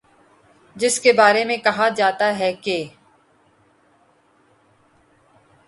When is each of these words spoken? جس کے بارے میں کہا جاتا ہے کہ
جس 0.75 0.99
کے 0.99 1.13
بارے 1.13 1.43
میں 1.45 1.57
کہا 1.57 1.89
جاتا 1.89 2.39
ہے 2.39 2.51
کہ 2.53 2.83